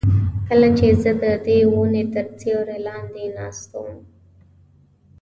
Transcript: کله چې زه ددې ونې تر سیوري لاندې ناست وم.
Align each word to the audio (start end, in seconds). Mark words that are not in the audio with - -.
کله 0.47 0.69
چې 0.77 0.87
زه 1.01 1.11
ددې 1.23 1.59
ونې 1.73 2.03
تر 2.13 2.25
سیوري 2.39 2.79
لاندې 2.87 3.25
ناست 3.37 3.71
وم. 3.81 3.97